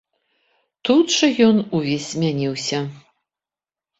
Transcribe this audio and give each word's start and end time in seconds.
Тут 0.87 1.13
жа 1.17 1.27
ён 1.49 1.57
увесь 1.79 2.07
змяніўся. 2.13 2.79